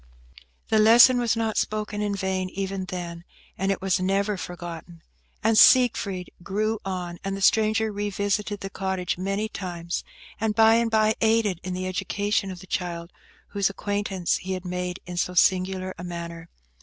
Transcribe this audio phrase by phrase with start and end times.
[0.69, 3.23] The lesson was not spoken in vain even then,
[3.55, 5.03] and it was never forgotten.
[5.43, 10.03] And Siegfried grew on, and the stranger revisited the cottage many times,
[10.39, 13.13] and by and by aided in the education of the child
[13.49, 16.49] whose acquaintance he had made in so singular a manner.